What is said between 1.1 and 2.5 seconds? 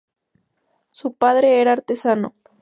padre era artesano.